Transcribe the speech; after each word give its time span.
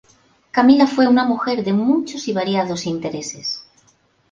Camila 0.49 0.87
fue 0.87 1.07
una 1.07 1.25
mujer 1.25 1.63
de 1.63 1.73
muchos 1.73 2.27
y 2.27 2.33
variados 2.33 2.87
intereses. 2.87 3.63